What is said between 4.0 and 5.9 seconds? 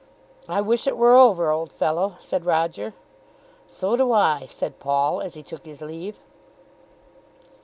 I," said Paul, as he took his